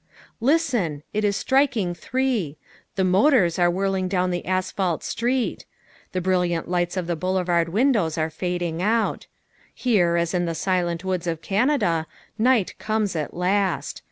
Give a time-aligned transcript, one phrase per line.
[0.39, 1.03] Listen!
[1.13, 2.57] It is striking three.
[2.95, 5.63] The motors are whirling down the asphalt street.
[6.11, 9.27] The brilliant lights of the boulevard windows are fading out.
[9.75, 12.07] Here, as in the silent woods of Canada,
[12.39, 13.99] night comes at last.